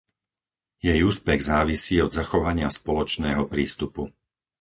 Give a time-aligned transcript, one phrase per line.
[0.87, 4.03] Jej úspech závisí od zachovania spoločného prístupu.